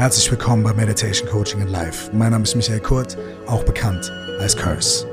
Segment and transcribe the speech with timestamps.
[0.00, 2.10] Herzlich willkommen bei Meditation Coaching in Life.
[2.14, 5.06] Mein Name ist Michael Kurt, auch bekannt als Curse.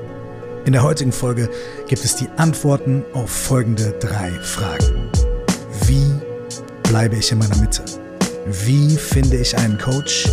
[0.64, 1.50] In der heutigen Folge
[1.90, 5.12] gibt es die Antworten auf folgende drei Fragen.
[5.88, 6.10] Wie
[6.84, 7.84] bleibe ich in meiner Mitte?
[8.46, 10.30] Wie finde ich einen Coach?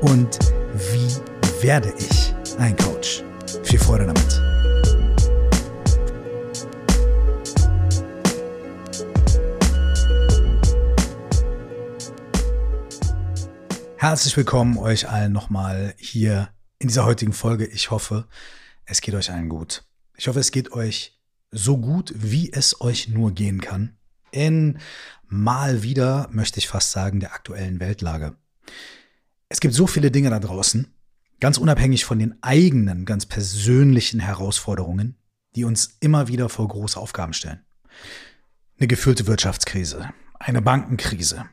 [0.00, 0.38] Und
[0.94, 3.22] wie werde ich ein Coach?
[3.64, 4.49] Viel Freude damit.
[14.00, 17.66] Herzlich willkommen euch allen nochmal hier in dieser heutigen Folge.
[17.66, 18.26] Ich hoffe,
[18.86, 19.84] es geht euch allen gut.
[20.16, 23.98] Ich hoffe, es geht euch so gut, wie es euch nur gehen kann.
[24.30, 24.78] In
[25.28, 28.36] mal wieder, möchte ich fast sagen, der aktuellen Weltlage.
[29.50, 30.94] Es gibt so viele Dinge da draußen,
[31.38, 35.18] ganz unabhängig von den eigenen, ganz persönlichen Herausforderungen,
[35.56, 37.66] die uns immer wieder vor große Aufgaben stellen.
[38.78, 41.44] Eine geführte Wirtschaftskrise, eine Bankenkrise,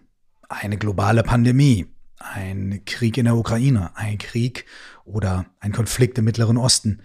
[0.47, 4.65] eine globale Pandemie, ein Krieg in der Ukraine, ein Krieg
[5.05, 7.01] oder ein Konflikt im Mittleren Osten,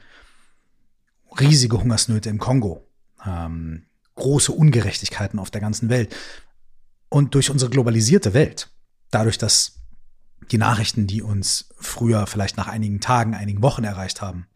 [1.38, 2.86] riesige Hungersnöte im Kongo,
[3.24, 6.14] ähm, große Ungerechtigkeiten auf der ganzen Welt.
[7.08, 8.70] Und durch unsere globalisierte Welt,
[9.10, 9.82] dadurch, dass
[10.50, 14.46] die Nachrichten, die uns früher vielleicht nach einigen Tagen, einigen Wochen erreicht haben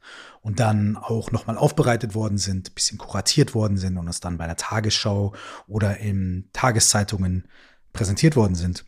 [0.40, 4.46] und dann auch nochmal aufbereitet worden sind, bisschen kuratiert worden sind und uns dann bei
[4.46, 5.34] der Tagesschau
[5.66, 7.46] oder in Tageszeitungen
[7.92, 8.84] präsentiert worden sind,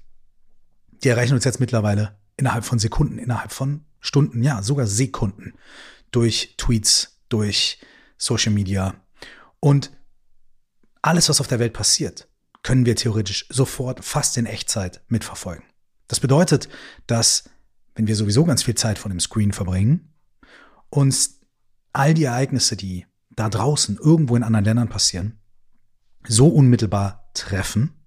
[1.02, 5.54] die erreichen uns jetzt mittlerweile innerhalb von Sekunden, innerhalb von Stunden, ja, sogar Sekunden
[6.10, 7.80] durch Tweets, durch
[8.16, 8.94] Social Media.
[9.60, 9.90] Und
[11.02, 12.28] alles, was auf der Welt passiert,
[12.62, 15.64] können wir theoretisch sofort fast in Echtzeit mitverfolgen.
[16.06, 16.68] Das bedeutet,
[17.06, 17.44] dass,
[17.94, 20.12] wenn wir sowieso ganz viel Zeit vor dem Screen verbringen,
[20.90, 21.40] uns
[21.92, 25.38] all die Ereignisse, die da draußen irgendwo in anderen Ländern passieren,
[26.26, 28.04] so unmittelbar treffen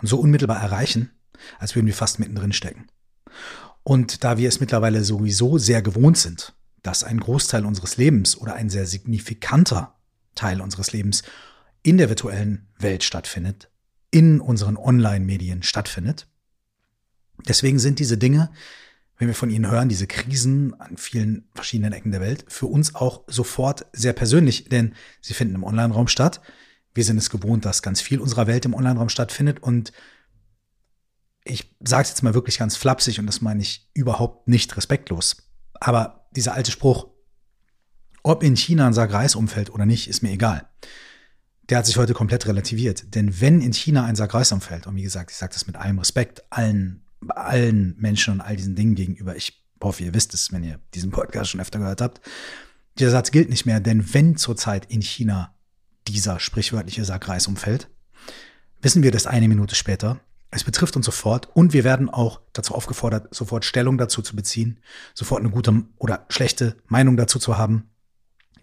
[0.00, 1.10] und so unmittelbar erreichen,
[1.58, 2.86] als würden wir fast mittendrin stecken.
[3.82, 8.54] Und da wir es mittlerweile sowieso sehr gewohnt sind, dass ein Großteil unseres Lebens oder
[8.54, 9.96] ein sehr signifikanter
[10.34, 11.22] Teil unseres Lebens
[11.82, 13.70] in der virtuellen Welt stattfindet,
[14.10, 16.28] in unseren Online-Medien stattfindet.
[17.48, 18.50] Deswegen sind diese Dinge,
[19.16, 22.94] wenn wir von ihnen hören, diese Krisen an vielen verschiedenen Ecken der Welt, für uns
[22.94, 26.40] auch sofort sehr persönlich, denn sie finden im Online-Raum statt.
[26.94, 29.92] Wir sind es gewohnt, dass ganz viel unserer Welt im Online-Raum stattfindet und
[31.50, 35.36] ich sage es jetzt mal wirklich ganz flapsig und das meine ich überhaupt nicht respektlos.
[35.74, 37.08] Aber dieser alte Spruch,
[38.22, 40.68] ob in China ein Sack Reis umfällt oder nicht, ist mir egal.
[41.68, 43.14] Der hat sich heute komplett relativiert.
[43.14, 45.76] Denn wenn in China ein Sack Reis umfällt, und wie gesagt, ich sage das mit
[45.76, 50.52] allem Respekt, allen, allen Menschen und all diesen Dingen gegenüber, ich hoffe, ihr wisst es,
[50.52, 52.20] wenn ihr diesen Podcast schon öfter gehört habt,
[52.98, 55.54] dieser Satz gilt nicht mehr, denn wenn zurzeit in China
[56.06, 57.88] dieser sprichwörtliche Sack Reis umfällt,
[58.82, 62.74] wissen wir das eine Minute später, es betrifft uns sofort und wir werden auch dazu
[62.74, 64.80] aufgefordert, sofort Stellung dazu zu beziehen,
[65.14, 67.90] sofort eine gute oder schlechte Meinung dazu zu haben,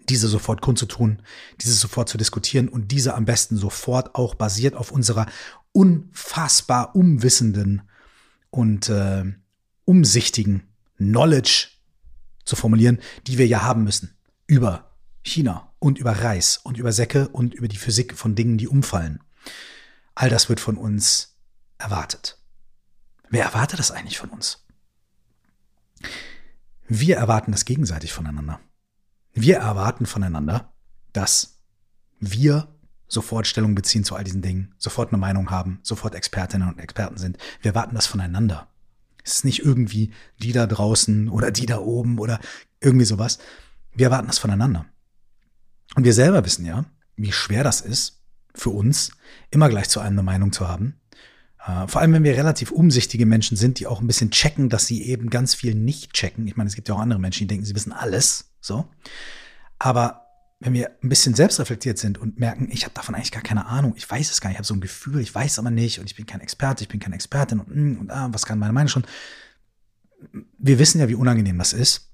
[0.08, 1.22] diese sofort kundzutun,
[1.60, 5.26] diese sofort zu diskutieren und diese am besten sofort auch basiert auf unserer
[5.72, 7.82] unfassbar umwissenden
[8.50, 9.24] und äh,
[9.84, 10.64] umsichtigen
[10.96, 11.68] Knowledge
[12.44, 14.16] zu formulieren, die wir ja haben müssen
[14.46, 18.68] über China und über Reis und über Säcke und über die Physik von Dingen, die
[18.68, 19.20] umfallen.
[20.14, 21.37] All das wird von uns
[21.78, 22.38] erwartet.
[23.30, 24.64] Wer erwartet das eigentlich von uns?
[26.88, 28.60] Wir erwarten das gegenseitig voneinander.
[29.32, 30.72] Wir erwarten voneinander,
[31.12, 31.60] dass
[32.18, 32.68] wir
[33.06, 37.18] sofort Stellung beziehen zu all diesen Dingen, sofort eine Meinung haben, sofort Expertinnen und Experten
[37.18, 37.38] sind.
[37.60, 38.68] Wir erwarten das voneinander.
[39.24, 40.12] Es ist nicht irgendwie
[40.42, 42.40] die da draußen oder die da oben oder
[42.80, 43.38] irgendwie sowas.
[43.92, 44.86] Wir erwarten das voneinander.
[45.94, 46.84] Und wir selber wissen ja,
[47.16, 48.22] wie schwer das ist
[48.54, 49.12] für uns,
[49.50, 50.98] immer gleich zu einem eine Meinung zu haben
[51.58, 55.02] vor allem, wenn wir relativ umsichtige Menschen sind, die auch ein bisschen checken, dass sie
[55.02, 56.46] eben ganz viel nicht checken.
[56.46, 58.52] Ich meine, es gibt ja auch andere Menschen, die denken, sie wissen alles.
[58.60, 58.88] So.
[59.78, 60.28] Aber
[60.60, 63.94] wenn wir ein bisschen selbstreflektiert sind und merken, ich habe davon eigentlich gar keine Ahnung,
[63.96, 66.06] ich weiß es gar nicht, ich habe so ein Gefühl, ich weiß aber nicht und
[66.06, 68.72] ich bin kein Experte, ich bin keine Expertin und, mm, und ah, was kann meine
[68.72, 69.06] Meinung schon?
[70.58, 72.10] Wir wissen ja, wie unangenehm das ist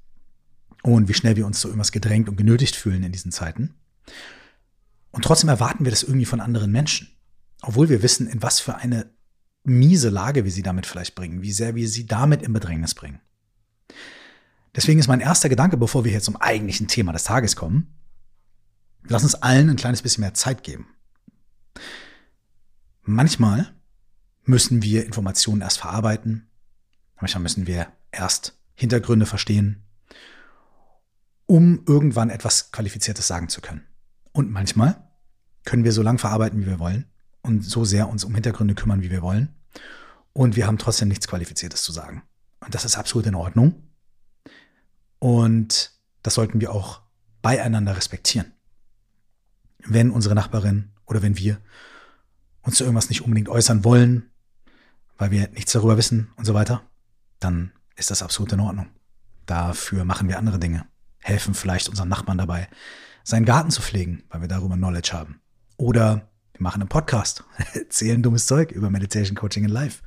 [0.82, 3.74] und wie schnell wir uns so irgendwas gedrängt und genötigt fühlen in diesen Zeiten.
[5.10, 7.08] Und trotzdem erwarten wir das irgendwie von anderen Menschen,
[7.62, 9.13] obwohl wir wissen, in was für eine
[9.64, 13.20] miese Lage wir sie damit vielleicht bringen, wie sehr wir sie damit in Bedrängnis bringen.
[14.76, 17.94] Deswegen ist mein erster Gedanke, bevor wir jetzt zum eigentlichen Thema des Tages kommen,
[19.04, 20.86] lass uns allen ein kleines bisschen mehr Zeit geben.
[23.02, 23.72] Manchmal
[24.44, 26.48] müssen wir Informationen erst verarbeiten,
[27.20, 29.84] manchmal müssen wir erst Hintergründe verstehen,
[31.46, 33.86] um irgendwann etwas Qualifiziertes sagen zu können.
[34.32, 35.08] Und manchmal
[35.64, 37.06] können wir so lange verarbeiten, wie wir wollen,
[37.44, 39.54] und so sehr uns um Hintergründe kümmern, wie wir wollen.
[40.32, 42.22] Und wir haben trotzdem nichts Qualifiziertes zu sagen.
[42.60, 43.74] Und das ist absolut in Ordnung.
[45.18, 45.92] Und
[46.22, 47.02] das sollten wir auch
[47.42, 48.52] beieinander respektieren.
[49.78, 51.60] Wenn unsere Nachbarin oder wenn wir
[52.62, 54.30] uns zu irgendwas nicht unbedingt äußern wollen,
[55.18, 56.82] weil wir nichts darüber wissen und so weiter,
[57.40, 58.88] dann ist das absolut in Ordnung.
[59.44, 60.86] Dafür machen wir andere Dinge,
[61.20, 62.68] helfen vielleicht unserem Nachbarn dabei,
[63.22, 65.40] seinen Garten zu pflegen, weil wir darüber Knowledge haben.
[65.76, 70.02] Oder wir machen einen Podcast, erzählen dummes Zeug über Meditation Coaching in Life.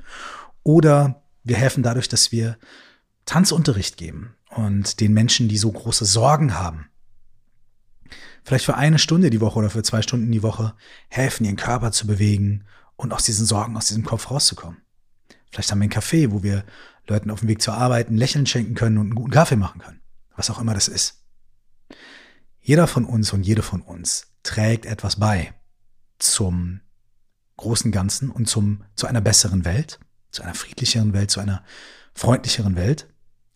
[0.64, 2.58] Oder wir helfen dadurch, dass wir
[3.26, 6.90] Tanzunterricht geben und den Menschen, die so große Sorgen haben,
[8.44, 10.74] vielleicht für eine Stunde die Woche oder für zwei Stunden die Woche
[11.10, 12.64] helfen, ihren Körper zu bewegen
[12.96, 14.82] und aus diesen Sorgen, aus diesem Kopf rauszukommen.
[15.52, 16.64] Vielleicht haben wir einen Café, wo wir
[17.08, 19.82] Leuten auf dem Weg zur Arbeit ein Lächeln schenken können und einen guten Kaffee machen
[19.82, 20.00] können.
[20.36, 21.24] Was auch immer das ist.
[22.62, 25.54] Jeder von uns und jede von uns trägt etwas bei
[26.20, 26.82] zum
[27.58, 30.00] großen Ganzen und zum, zu einer besseren Welt,
[30.32, 31.64] zu einer friedlicheren Welt, zu einer
[32.14, 33.08] freundlicheren Welt,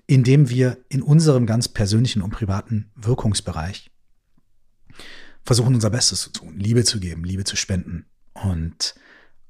[0.08, 3.92] indem wir in unserem ganz persönlichen und privaten Wirkungsbereich
[5.44, 8.96] versuchen, unser Bestes zu tun, Liebe zu geben, Liebe zu spenden und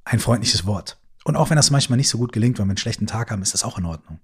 [0.04, 0.98] ein freundliches Wort.
[1.24, 3.42] Und auch wenn das manchmal nicht so gut gelingt, wenn wir einen schlechten Tag haben,
[3.42, 4.19] ist das auch in Ordnung,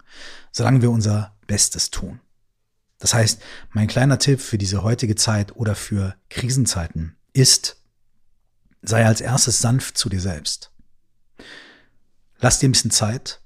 [0.52, 2.20] solange wir unser Bestes tun.
[3.00, 3.42] Das heißt,
[3.72, 7.77] mein kleiner Tipp für diese heutige Zeit oder für Krisenzeiten ist,
[8.82, 10.72] sei als erstes sanft zu dir selbst.
[12.40, 13.42] Lass dir ein bisschen Zeit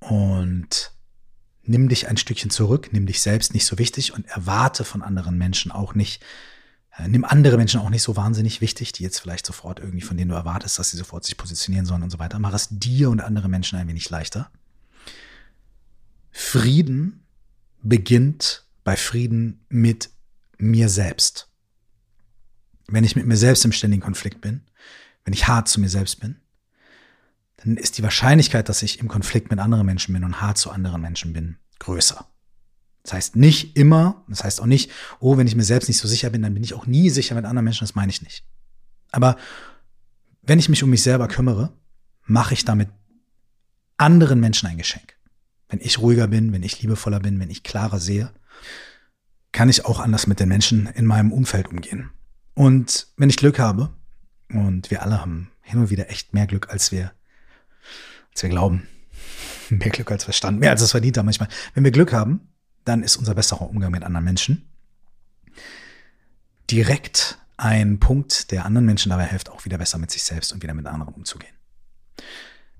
[0.00, 0.92] und
[1.62, 5.38] nimm dich ein Stückchen zurück, nimm dich selbst nicht so wichtig und erwarte von anderen
[5.38, 6.22] Menschen auch nicht,
[6.96, 10.16] äh, nimm andere Menschen auch nicht so wahnsinnig wichtig, die jetzt vielleicht sofort irgendwie, von
[10.16, 12.38] denen du erwartest, dass sie sofort sich positionieren sollen und so weiter.
[12.38, 14.50] Mach es dir und andere Menschen ein wenig leichter.
[16.30, 17.26] Frieden
[17.82, 20.10] beginnt bei Frieden mit
[20.58, 21.51] mir selbst.
[22.92, 24.60] Wenn ich mit mir selbst im ständigen Konflikt bin,
[25.24, 26.36] wenn ich hart zu mir selbst bin,
[27.56, 30.70] dann ist die Wahrscheinlichkeit, dass ich im Konflikt mit anderen Menschen bin und hart zu
[30.70, 32.26] anderen Menschen bin, größer.
[33.02, 34.90] Das heißt nicht immer, das heißt auch nicht,
[35.20, 37.34] oh, wenn ich mir selbst nicht so sicher bin, dann bin ich auch nie sicher
[37.34, 38.44] mit anderen Menschen, das meine ich nicht.
[39.10, 39.36] Aber
[40.42, 41.72] wenn ich mich um mich selber kümmere,
[42.24, 42.90] mache ich damit
[43.96, 45.16] anderen Menschen ein Geschenk.
[45.68, 48.32] Wenn ich ruhiger bin, wenn ich liebevoller bin, wenn ich klarer sehe,
[49.52, 52.10] kann ich auch anders mit den Menschen in meinem Umfeld umgehen.
[52.54, 53.90] Und wenn ich Glück habe,
[54.48, 57.12] und wir alle haben hin und wieder echt mehr Glück, als wir,
[58.32, 58.86] als wir glauben,
[59.70, 61.48] mehr Glück als Verstand, mehr als es verdient haben manchmal.
[61.74, 62.48] Wenn wir Glück haben,
[62.84, 64.68] dann ist unser besserer Umgang mit anderen Menschen
[66.70, 70.62] direkt ein Punkt, der anderen Menschen dabei hilft, auch wieder besser mit sich selbst und
[70.62, 71.54] wieder mit anderen umzugehen.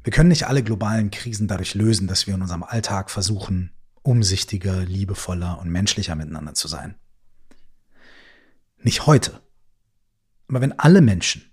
[0.02, 3.70] Wir können nicht alle globalen Krisen dadurch lösen, dass wir in unserem Alltag versuchen,
[4.02, 6.96] umsichtiger, liebevoller und menschlicher miteinander zu sein.
[8.78, 9.41] Nicht heute.
[10.48, 11.50] Aber wenn alle Menschen,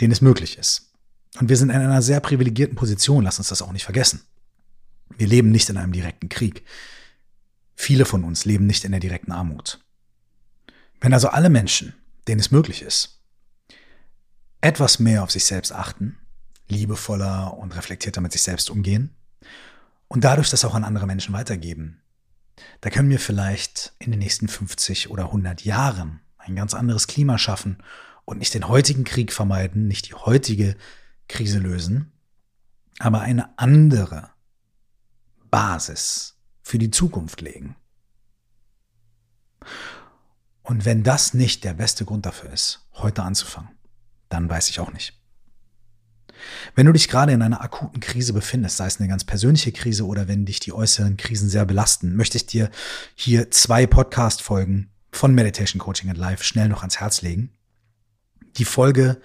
[0.00, 0.90] denen es möglich ist,
[1.38, 4.22] und wir sind in einer sehr privilegierten Position, lass uns das auch nicht vergessen.
[5.16, 6.64] Wir leben nicht in einem direkten Krieg.
[7.76, 9.80] Viele von uns leben nicht in der direkten Armut.
[11.00, 11.94] Wenn also alle Menschen,
[12.28, 13.20] denen es möglich ist,
[14.60, 16.18] etwas mehr auf sich selbst achten,
[16.68, 19.14] liebevoller und reflektierter mit sich selbst umgehen
[20.08, 22.02] und dadurch das auch an andere Menschen weitergeben,
[22.82, 27.38] da können wir vielleicht in den nächsten 50 oder 100 Jahren ein ganz anderes Klima
[27.38, 27.78] schaffen
[28.24, 30.76] und nicht den heutigen Krieg vermeiden, nicht die heutige
[31.28, 32.12] Krise lösen,
[32.98, 34.30] aber eine andere
[35.50, 37.76] Basis für die Zukunft legen.
[40.62, 43.70] Und wenn das nicht der beste Grund dafür ist, heute anzufangen,
[44.28, 45.20] dann weiß ich auch nicht.
[46.74, 50.06] Wenn du dich gerade in einer akuten Krise befindest, sei es eine ganz persönliche Krise
[50.06, 52.70] oder wenn dich die äußeren Krisen sehr belasten, möchte ich dir
[53.14, 57.50] hier zwei Podcast-Folgen von Meditation Coaching and Life schnell noch ans Herz legen.
[58.56, 59.20] Die Folge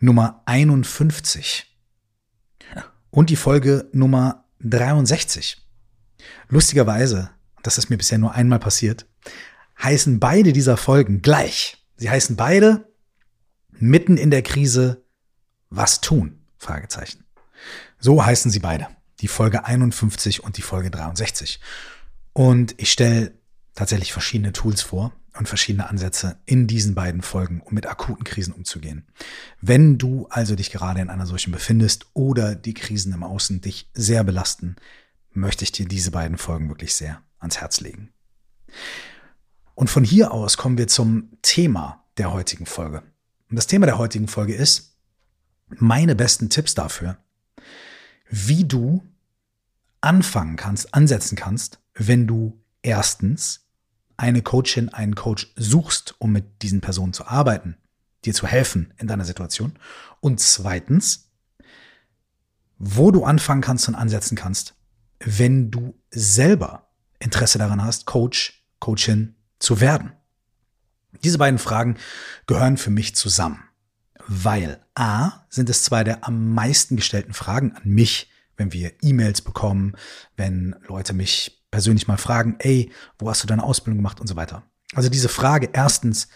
[0.00, 1.66] Nummer 51
[3.10, 5.56] und die Folge Nummer 63.
[6.48, 7.30] Lustigerweise,
[7.62, 9.06] das ist mir bisher nur einmal passiert,
[9.82, 11.84] heißen beide dieser Folgen gleich.
[11.96, 12.88] Sie heißen beide
[13.70, 15.04] mitten in der Krise
[15.70, 16.40] was tun?
[16.56, 17.24] Fragezeichen.
[17.98, 18.88] So heißen sie beide.
[19.20, 21.60] Die Folge 51 und die Folge 63.
[22.32, 23.37] Und ich stelle
[23.78, 28.52] tatsächlich verschiedene Tools vor und verschiedene Ansätze in diesen beiden Folgen, um mit akuten Krisen
[28.52, 29.06] umzugehen.
[29.60, 33.88] Wenn du also dich gerade in einer solchen befindest oder die Krisen im Außen dich
[33.94, 34.74] sehr belasten,
[35.30, 38.12] möchte ich dir diese beiden Folgen wirklich sehr ans Herz legen.
[39.76, 43.04] Und von hier aus kommen wir zum Thema der heutigen Folge.
[43.48, 44.96] Und das Thema der heutigen Folge ist
[45.68, 47.16] meine besten Tipps dafür,
[48.28, 49.04] wie du
[50.00, 53.67] anfangen kannst, ansetzen kannst, wenn du erstens
[54.18, 57.76] eine Coachin, einen Coach suchst, um mit diesen Personen zu arbeiten,
[58.24, 59.78] dir zu helfen in deiner Situation.
[60.20, 61.30] Und zweitens,
[62.78, 64.74] wo du anfangen kannst und ansetzen kannst,
[65.20, 70.12] wenn du selber Interesse daran hast, Coach, Coachin zu werden.
[71.24, 71.96] Diese beiden Fragen
[72.46, 73.64] gehören für mich zusammen,
[74.26, 79.42] weil a sind es zwei der am meisten gestellten Fragen an mich, wenn wir E-Mails
[79.42, 79.96] bekommen,
[80.36, 84.36] wenn Leute mich persönlich mal fragen, ey, wo hast du deine Ausbildung gemacht und so
[84.36, 84.62] weiter.
[84.94, 86.28] Also diese Frage erstens,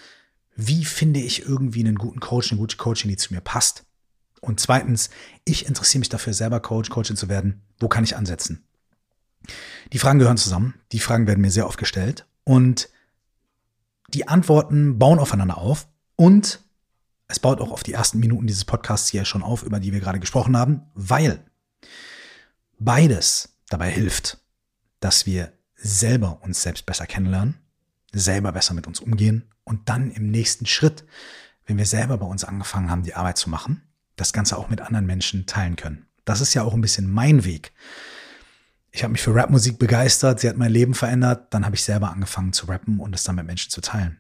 [0.55, 3.85] wie finde ich irgendwie einen guten Coach, eine gute Coachin, die zu mir passt?
[4.41, 5.11] Und zweitens,
[5.45, 7.63] ich interessiere mich dafür, selber Coach, Coachin zu werden.
[7.79, 8.65] Wo kann ich ansetzen?
[9.93, 10.75] Die Fragen gehören zusammen.
[10.91, 12.27] Die Fragen werden mir sehr oft gestellt.
[12.45, 12.89] Und
[14.09, 15.89] die Antworten bauen aufeinander auf.
[16.17, 16.61] Und
[17.29, 20.01] es baut auch auf die ersten Minuten dieses Podcasts hier schon auf, über die wir
[20.01, 21.45] gerade gesprochen haben, weil
[22.79, 24.42] beides dabei hilft,
[25.05, 27.59] dass wir selber uns selbst besser kennenlernen,
[28.13, 31.05] selber besser mit uns umgehen und dann im nächsten Schritt,
[31.67, 33.83] wenn wir selber bei uns angefangen haben, die Arbeit zu machen,
[34.17, 36.07] das Ganze auch mit anderen Menschen teilen können.
[36.25, 37.73] Das ist ja auch ein bisschen mein Weg.
[38.91, 42.11] Ich habe mich für Rapmusik begeistert, sie hat mein Leben verändert, dann habe ich selber
[42.11, 44.19] angefangen zu rappen und es dann mit Menschen zu teilen.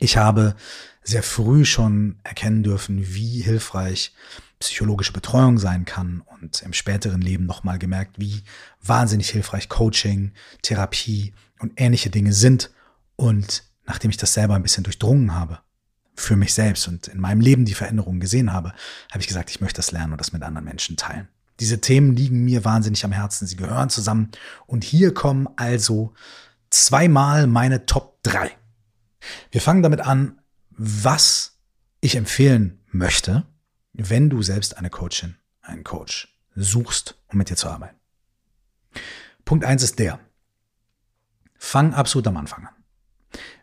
[0.00, 0.56] Ich habe
[1.02, 4.14] sehr früh schon erkennen dürfen, wie hilfreich
[4.62, 8.42] psychologische Betreuung sein kann und im späteren Leben nochmal gemerkt, wie
[8.80, 12.70] wahnsinnig hilfreich Coaching, Therapie und ähnliche Dinge sind.
[13.16, 15.58] Und nachdem ich das selber ein bisschen durchdrungen habe,
[16.14, 18.72] für mich selbst und in meinem Leben die Veränderungen gesehen habe,
[19.10, 21.28] habe ich gesagt, ich möchte das lernen und das mit anderen Menschen teilen.
[21.60, 24.30] Diese Themen liegen mir wahnsinnig am Herzen, sie gehören zusammen.
[24.66, 26.14] Und hier kommen also
[26.70, 28.50] zweimal meine Top 3.
[29.50, 30.40] Wir fangen damit an,
[30.70, 31.58] was
[32.00, 33.46] ich empfehlen möchte,
[33.92, 37.96] wenn du selbst eine Coachin, einen Coach suchst, um mit dir zu arbeiten.
[39.44, 40.20] Punkt eins ist der.
[41.58, 42.74] Fang absolut am Anfang an.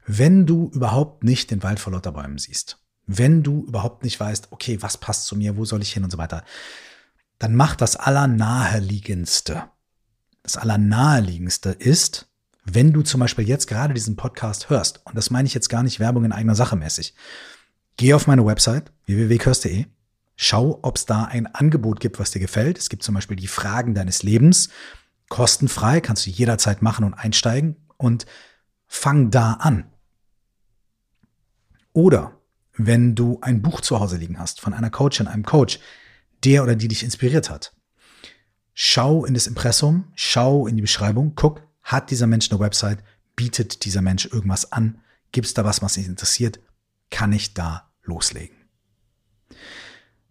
[0.05, 4.51] Wenn du überhaupt nicht den Wald vor lauter Bäumen siehst, wenn du überhaupt nicht weißt,
[4.51, 6.43] okay, was passt zu mir, wo soll ich hin und so weiter,
[7.39, 9.63] dann mach das Allernaheliegendste.
[10.43, 12.27] Das Allernaheliegendste ist,
[12.65, 15.83] wenn du zum Beispiel jetzt gerade diesen Podcast hörst, und das meine ich jetzt gar
[15.83, 17.15] nicht Werbung in eigener Sache mäßig,
[17.97, 19.85] geh auf meine Website www.curse.de,
[20.41, 22.77] schau, ob es da ein Angebot gibt, was dir gefällt.
[22.77, 24.69] Es gibt zum Beispiel die Fragen deines Lebens,
[25.27, 28.25] kostenfrei, kannst du jederzeit machen und einsteigen und
[28.87, 29.91] fang da an.
[31.91, 32.39] Oder
[32.73, 35.79] wenn du ein Buch zu Hause liegen hast von einer Coachin, einem Coach,
[36.45, 37.73] der oder die dich inspiriert hat,
[38.73, 43.03] schau in das Impressum, schau in die Beschreibung, guck, hat dieser Mensch eine Website?
[43.35, 45.01] Bietet dieser Mensch irgendwas an?
[45.33, 46.61] Gibt es da was, was dich interessiert?
[47.09, 48.55] Kann ich da loslegen?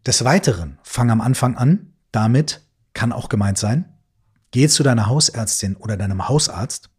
[0.07, 1.93] Des Weiteren, fang am Anfang an.
[2.13, 2.63] Damit
[2.95, 3.93] kann auch gemeint sein,
[4.51, 6.91] geh zu deiner Hausärztin oder deinem Hausarzt,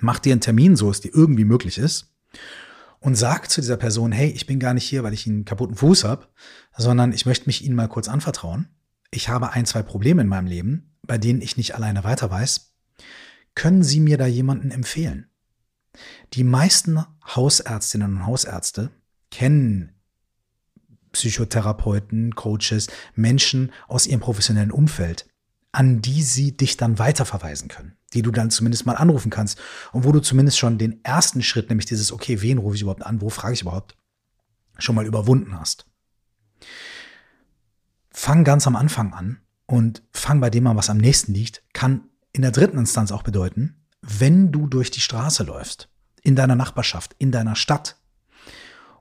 [0.00, 2.14] mach dir einen Termin, so es dir irgendwie möglich ist,
[3.00, 5.76] und sag zu dieser Person, hey, ich bin gar nicht hier, weil ich einen kaputten
[5.76, 6.28] Fuß habe,
[6.76, 8.68] sondern ich möchte mich Ihnen mal kurz anvertrauen.
[9.10, 12.74] Ich habe ein, zwei Probleme in meinem Leben, bei denen ich nicht alleine weiter weiß.
[13.54, 15.28] Können Sie mir da jemanden empfehlen?
[16.32, 18.90] Die meisten Hausärztinnen und Hausärzte
[19.30, 19.93] kennen
[21.14, 25.26] Psychotherapeuten, Coaches, Menschen aus ihrem professionellen Umfeld,
[25.72, 29.58] an die sie dich dann weiterverweisen können, die du dann zumindest mal anrufen kannst
[29.92, 33.06] und wo du zumindest schon den ersten Schritt, nämlich dieses, okay, wen rufe ich überhaupt
[33.06, 33.96] an, wo frage ich überhaupt,
[34.78, 35.86] schon mal überwunden hast.
[38.10, 42.08] Fang ganz am Anfang an und fang bei dem an, was am nächsten liegt, kann
[42.32, 45.88] in der dritten Instanz auch bedeuten, wenn du durch die Straße läufst,
[46.22, 47.96] in deiner Nachbarschaft, in deiner Stadt,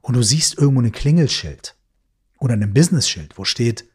[0.02, 1.76] und du siehst irgendwo ein Klingelschild
[2.44, 3.86] oder ein Business-Schild, wo steht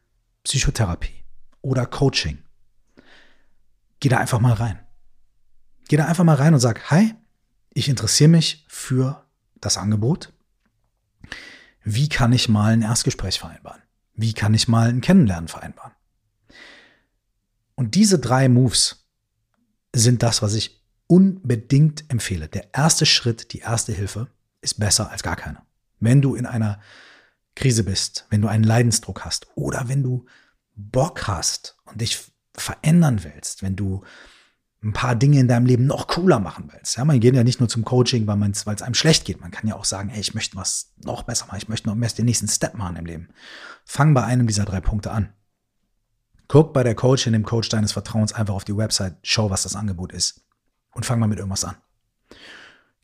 [0.42, 1.22] Psychotherapie
[1.60, 2.38] oder Coaching,
[4.00, 4.80] geh da einfach mal rein.
[5.88, 7.14] Geh da einfach mal rein und sag, hi,
[7.74, 9.26] ich interessiere mich für
[9.60, 10.32] das Angebot.
[11.84, 13.82] Wie kann ich mal ein Erstgespräch vereinbaren?
[14.14, 15.92] Wie kann ich mal ein Kennenlernen vereinbaren?
[17.74, 19.10] Und diese drei Moves
[19.94, 22.48] sind das, was ich unbedingt empfehle.
[22.48, 24.28] Der erste Schritt, die erste Hilfe
[24.62, 25.60] ist besser als gar keine.
[26.00, 26.80] Wenn du in einer
[27.58, 30.26] Krise bist, wenn du einen Leidensdruck hast oder wenn du
[30.76, 34.04] Bock hast und dich verändern willst, wenn du
[34.80, 36.96] ein paar Dinge in deinem Leben noch cooler machen willst.
[36.96, 39.40] Ja, man geht ja nicht nur zum Coaching, weil es einem schlecht geht.
[39.40, 41.58] Man kann ja auch sagen, hey, ich möchte was noch besser machen.
[41.58, 43.28] Ich möchte noch mehr den nächsten Step machen im Leben.
[43.84, 45.32] Fang bei einem dieser drei Punkte an.
[46.46, 49.74] Guck bei der Coachin, dem Coach deines Vertrauens einfach auf die Website, schau, was das
[49.74, 50.44] Angebot ist
[50.92, 51.74] und fang mal mit irgendwas an.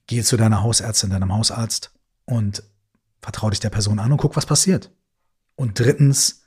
[0.06, 1.92] Geh zu deiner Hausärztin, deinem Hausarzt
[2.24, 2.62] und
[3.24, 4.92] vertrau dich der Person an und guck, was passiert.
[5.56, 6.46] Und drittens,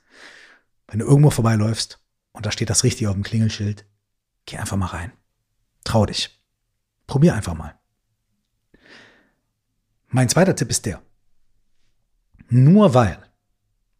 [0.86, 2.00] wenn du irgendwo vorbeiläufst
[2.32, 3.84] und da steht das richtig auf dem Klingelschild,
[4.46, 5.12] geh einfach mal rein.
[5.82, 6.40] Trau dich.
[7.08, 7.74] Probier einfach mal.
[10.06, 11.02] Mein zweiter Tipp ist der.
[12.48, 13.18] Nur weil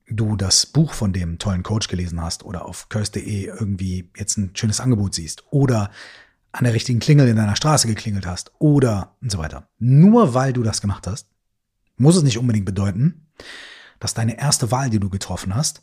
[0.07, 4.55] du das Buch von dem tollen Coach gelesen hast oder auf curse.de irgendwie jetzt ein
[4.55, 5.91] schönes Angebot siehst oder
[6.53, 9.69] an der richtigen Klingel in deiner Straße geklingelt hast oder und so weiter.
[9.79, 11.29] Nur weil du das gemacht hast,
[11.99, 13.29] muss es nicht unbedingt bedeuten,
[14.01, 15.83] dass deine erste Wahl, die du getroffen hast,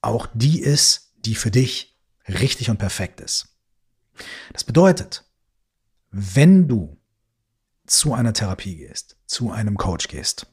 [0.00, 3.56] auch die ist, die für dich richtig und perfekt ist.
[4.52, 5.24] Das bedeutet,
[6.10, 6.98] wenn du
[7.86, 10.46] zu einer Therapie gehst, zu einem Coach gehst,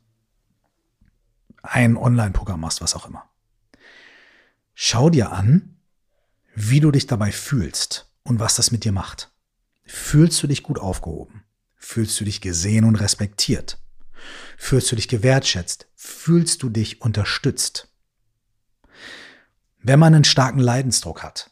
[1.62, 3.30] ein Online-Programm machst, was auch immer,
[4.74, 5.78] schau dir an,
[6.56, 9.32] wie du dich dabei fühlst und was das mit dir macht.
[9.86, 11.44] Fühlst du dich gut aufgehoben?
[11.76, 13.80] Fühlst du dich gesehen und respektiert?
[14.58, 15.88] Fühlst du dich gewertschätzt?
[15.96, 17.90] Fühlst du dich unterstützt?
[19.80, 21.52] Wenn man einen starken Leidensdruck hat,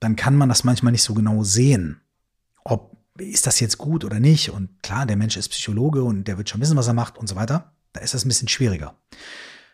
[0.00, 2.00] dann kann man das manchmal nicht so genau sehen,
[2.64, 4.50] ob ist das jetzt gut oder nicht.
[4.50, 7.28] Und klar, der Mensch ist Psychologe und der wird schon wissen, was er macht und
[7.28, 7.74] so weiter.
[7.92, 8.96] Da ist das ein bisschen schwieriger.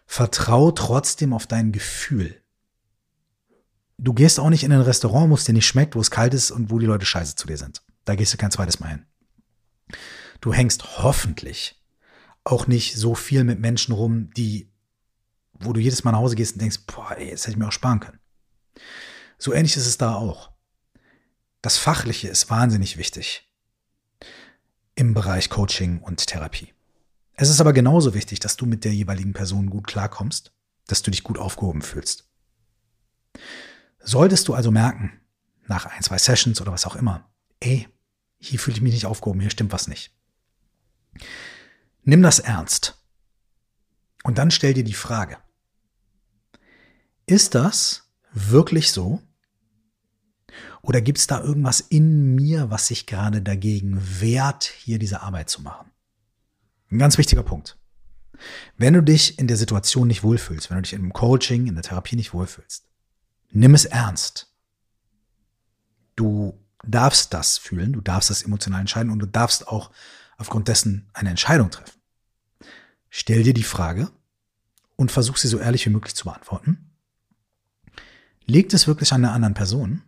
[0.07, 2.41] Vertrau trotzdem auf dein Gefühl.
[3.99, 6.35] Du gehst auch nicht in ein Restaurant, wo es dir nicht schmeckt, wo es kalt
[6.35, 7.83] ist und wo die Leute scheiße zu dir sind.
[8.05, 9.07] Da gehst du kein zweites Mal hin.
[10.41, 11.83] Du hängst hoffentlich
[12.47, 14.73] auch nicht so viel mit Menschen rum, die,
[15.53, 17.69] wo du jedes Mal nach Hause gehst und denkst, boah, ey, das hätte ich mir
[17.69, 18.21] auch sparen können.
[19.37, 20.53] So ähnlich ist es da auch.
[21.61, 23.43] Das Fachliche ist wahnsinnig wichtig
[24.95, 26.73] im Bereich Coaching und Therapie.
[27.35, 30.55] Es ist aber genauso wichtig, dass du mit der jeweiligen Person gut klarkommst,
[30.87, 32.31] dass du dich gut aufgehoben fühlst.
[33.99, 35.21] Solltest du also merken,
[35.67, 37.29] nach ein, zwei Sessions oder was auch immer,
[37.61, 37.89] ey,
[38.39, 40.17] hier fühle ich mich nicht aufgehoben, hier stimmt was nicht.
[42.07, 42.97] Nimm das ernst.
[44.23, 45.39] Und dann stell dir die Frage,
[47.27, 49.21] ist das wirklich so?
[50.83, 55.51] Oder gibt es da irgendwas in mir, was sich gerade dagegen wehrt, hier diese Arbeit
[55.51, 55.91] zu machen?
[56.93, 57.77] Ein ganz wichtiger Punkt.
[58.77, 61.75] Wenn du dich in der Situation nicht wohlfühlst, wenn du dich in einem Coaching, in
[61.75, 62.87] der Therapie nicht wohlfühlst,
[63.51, 64.55] nimm es ernst.
[66.15, 69.91] Du darfst das fühlen, du darfst das emotional entscheiden und du darfst auch
[70.37, 71.96] aufgrund dessen eine Entscheidung treffen.
[73.19, 74.13] Stell dir die Frage
[74.95, 76.91] und versuch sie so ehrlich wie möglich zu beantworten.
[78.45, 80.03] Liegt es wirklich an einer anderen Person?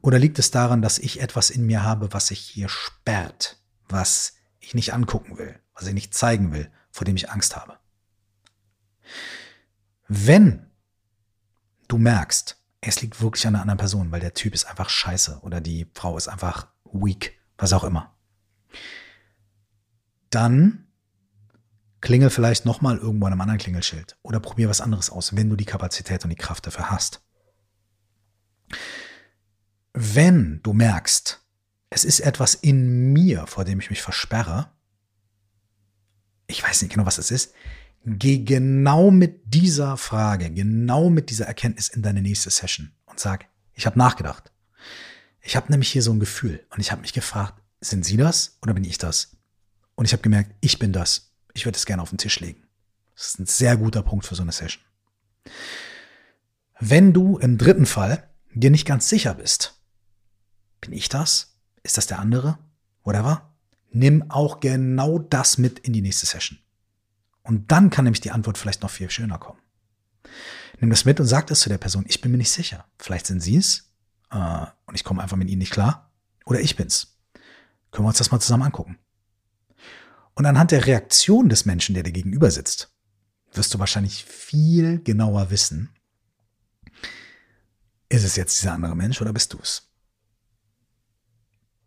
[0.00, 4.34] Oder liegt es daran, dass ich etwas in mir habe, was sich hier sperrt, was
[4.60, 7.80] ich nicht angucken will, was ich nicht zeigen will, vor dem ich Angst habe?
[10.06, 10.70] Wenn
[11.88, 15.40] du merkst, es liegt wirklich an einer anderen Person, weil der Typ ist einfach scheiße
[15.42, 18.14] oder die Frau ist einfach weak, was auch immer.
[20.30, 20.85] Dann
[22.06, 25.56] klingel vielleicht nochmal irgendwo an einem anderen Klingelschild oder probier was anderes aus, wenn du
[25.56, 27.20] die Kapazität und die Kraft dafür hast.
[29.92, 31.44] Wenn du merkst,
[31.90, 34.70] es ist etwas in mir, vor dem ich mich versperre,
[36.46, 37.52] ich weiß nicht genau, was es ist,
[38.04, 43.46] geh genau mit dieser Frage, genau mit dieser Erkenntnis in deine nächste Session und sag,
[43.74, 44.52] ich habe nachgedacht.
[45.40, 48.58] Ich habe nämlich hier so ein Gefühl und ich habe mich gefragt, sind Sie das
[48.62, 49.36] oder bin ich das?
[49.96, 51.25] Und ich habe gemerkt, ich bin das.
[51.56, 52.62] Ich würde es gerne auf den Tisch legen.
[53.14, 54.82] Das ist ein sehr guter Punkt für so eine Session.
[56.78, 59.80] Wenn du im dritten Fall dir nicht ganz sicher bist,
[60.82, 61.56] bin ich das?
[61.82, 62.58] Ist das der andere?
[63.04, 63.54] Whatever.
[63.90, 66.58] Nimm auch genau das mit in die nächste Session.
[67.42, 69.60] Und dann kann nämlich die Antwort vielleicht noch viel schöner kommen.
[70.78, 72.04] Nimm das mit und sag das zu der Person.
[72.06, 72.84] Ich bin mir nicht sicher.
[72.98, 73.90] Vielleicht sind sie es
[74.30, 76.12] äh, und ich komme einfach mit ihnen nicht klar.
[76.44, 77.16] Oder ich bin's.
[77.92, 78.98] Können wir uns das mal zusammen angucken.
[80.36, 82.94] Und anhand der Reaktion des Menschen, der dir gegenüber sitzt,
[83.52, 85.90] wirst du wahrscheinlich viel genauer wissen,
[88.10, 89.90] ist es jetzt dieser andere Mensch oder bist du es?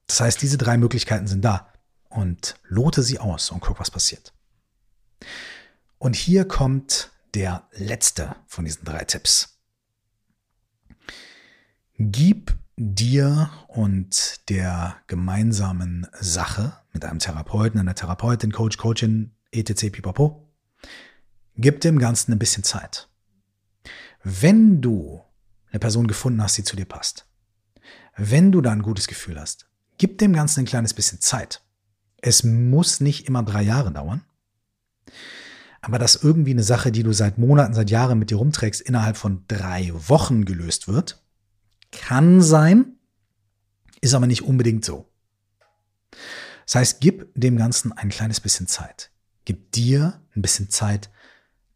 [0.07, 1.71] Das heißt, diese drei Möglichkeiten sind da
[2.09, 4.33] und lote sie aus und guck, was passiert.
[5.99, 9.59] Und hier kommt der letzte von diesen drei Tipps.
[11.99, 19.91] Gib dir und der gemeinsamen Sache mit einem Therapeuten, einer Therapeutin, Coach, Coachin, etc.
[19.91, 20.47] pipapo,
[21.55, 23.09] gib dem Ganzen ein bisschen Zeit.
[24.23, 25.21] Wenn du
[25.71, 27.27] eine Person gefunden hast, die zu dir passt,
[28.15, 31.63] wenn du da ein gutes Gefühl hast, gib dem Ganzen ein kleines bisschen Zeit.
[32.21, 34.23] Es muss nicht immer drei Jahre dauern.
[35.81, 39.15] Aber dass irgendwie eine Sache, die du seit Monaten, seit Jahren mit dir rumträgst, innerhalb
[39.15, 41.23] von drei Wochen gelöst wird,
[41.91, 42.97] kann sein,
[44.01, 45.08] ist aber nicht unbedingt so.
[46.69, 49.09] Das heißt, gib dem Ganzen ein kleines bisschen Zeit.
[49.43, 51.09] Gib dir ein bisschen Zeit,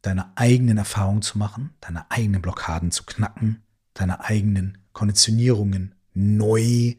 [0.03, 3.63] deine eigenen Erfahrungen zu machen, deine eigenen Blockaden zu knacken,
[3.95, 6.93] deine eigenen Konditionierungen neu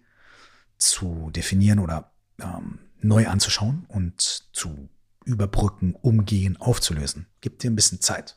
[0.76, 4.88] zu definieren oder ähm, neu anzuschauen und zu
[5.24, 7.28] überbrücken, umgehen, aufzulösen.
[7.42, 8.36] Gib dir ein bisschen Zeit.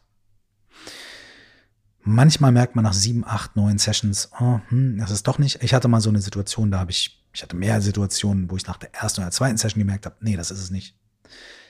[2.01, 5.63] Manchmal merkt man nach sieben, acht, neun Sessions, oh, hm, das ist doch nicht.
[5.63, 8.65] Ich hatte mal so eine Situation, da habe ich, ich hatte mehr Situationen, wo ich
[8.65, 10.97] nach der ersten oder zweiten Session gemerkt habe, nee, das ist es nicht.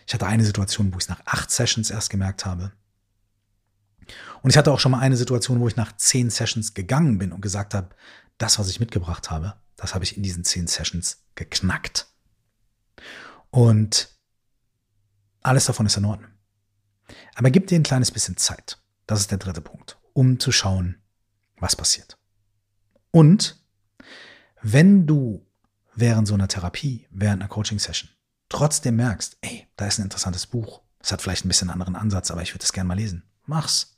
[0.05, 2.71] Ich hatte eine Situation, wo ich es nach acht Sessions erst gemerkt habe.
[4.41, 7.31] Und ich hatte auch schon mal eine Situation, wo ich nach zehn Sessions gegangen bin
[7.31, 7.89] und gesagt habe,
[8.37, 12.07] das, was ich mitgebracht habe, das habe ich in diesen zehn Sessions geknackt.
[13.49, 14.15] Und
[15.41, 16.31] alles davon ist in Ordnung.
[17.35, 18.79] Aber gib dir ein kleines bisschen Zeit.
[19.05, 21.01] Das ist der dritte Punkt, um zu schauen,
[21.57, 22.17] was passiert.
[23.11, 23.63] Und
[24.61, 25.46] wenn du
[25.97, 28.09] während so einer Therapie, während einer Coaching-Session
[28.49, 31.95] trotzdem merkst, ey, da ist ein interessantes Buch, es hat vielleicht ein bisschen einen anderen
[31.95, 33.97] Ansatz, aber ich würde es gerne mal lesen, mach's.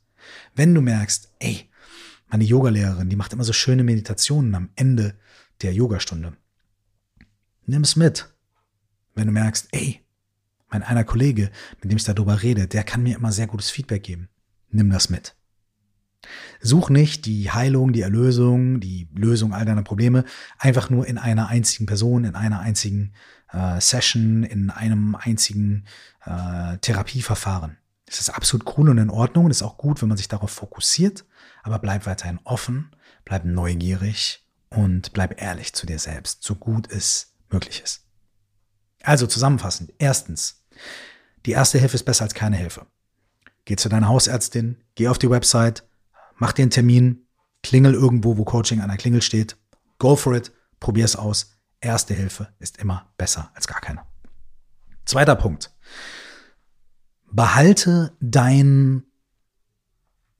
[0.55, 1.69] Wenn du merkst, ey,
[2.27, 5.17] meine Yogalehrerin, die macht immer so schöne Meditationen am Ende
[5.61, 6.35] der Yogastunde,
[7.65, 8.33] nimm's mit.
[9.15, 10.01] Wenn du merkst, ey,
[10.69, 14.03] mein einer Kollege, mit dem ich darüber rede, der kann mir immer sehr gutes Feedback
[14.03, 14.29] geben.
[14.69, 15.35] Nimm das mit.
[16.61, 20.25] Such nicht die Heilung, die Erlösung, die Lösung all deiner Probleme
[20.57, 23.13] einfach nur in einer einzigen Person, in einer einzigen
[23.51, 25.85] äh, Session, in einem einzigen
[26.25, 27.77] äh, Therapieverfahren.
[28.05, 30.51] Das ist absolut cool und in Ordnung und ist auch gut, wenn man sich darauf
[30.51, 31.25] fokussiert,
[31.63, 32.91] aber bleib weiterhin offen,
[33.23, 38.05] bleib neugierig und bleib ehrlich zu dir selbst, so gut es möglich ist.
[39.03, 40.65] Also zusammenfassend, erstens,
[41.45, 42.85] die erste Hilfe ist besser als keine Hilfe.
[43.65, 45.83] Geh zu deiner Hausärztin, geh auf die Website,
[46.39, 47.27] mach dir einen Termin,
[47.61, 49.57] klingel irgendwo, wo Coaching an der Klingel steht.
[49.99, 51.57] Go for it, probier es aus.
[51.81, 54.01] Erste Hilfe ist immer besser als gar keine.
[55.05, 55.73] Zweiter Punkt.
[57.31, 59.03] Behalte dein,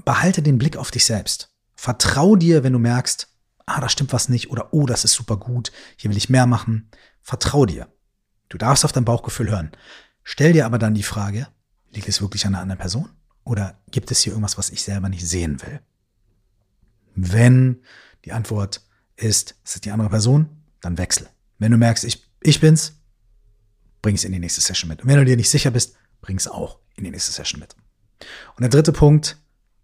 [0.03, 1.55] behalte den Blick auf dich selbst.
[1.75, 3.27] Vertrau dir, wenn du merkst,
[3.65, 6.45] ah, da stimmt was nicht oder oh, das ist super gut, hier will ich mehr
[6.45, 6.89] machen.
[7.21, 7.87] Vertrau dir.
[8.49, 9.71] Du darfst auf dein Bauchgefühl hören.
[10.23, 11.47] Stell dir aber dann die Frage,
[11.91, 13.09] liegt es wirklich an einer anderen Person?
[13.43, 15.81] Oder gibt es hier irgendwas, was ich selber nicht sehen will?
[17.21, 17.83] Wenn
[18.25, 18.81] die Antwort
[19.15, 20.49] ist, es ist die andere Person,
[20.81, 21.29] dann wechsel.
[21.57, 22.93] Wenn du merkst, ich, ich bin's,
[24.01, 25.01] bring es in die nächste Session mit.
[25.01, 27.75] Und wenn du dir nicht sicher bist, bring es auch in die nächste Session mit.
[28.55, 29.37] Und der dritte Punkt,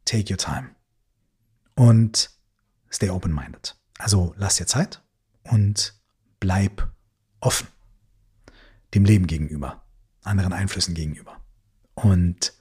[0.05, 0.69] take your time.
[1.75, 2.29] Und
[2.91, 3.75] stay open-minded.
[3.97, 5.01] Also lass dir Zeit
[5.43, 5.99] und
[6.39, 6.89] bleib
[7.41, 7.67] offen
[8.93, 9.85] dem Leben gegenüber
[10.25, 11.39] anderen Einflüssen gegenüber.
[11.93, 12.53] Und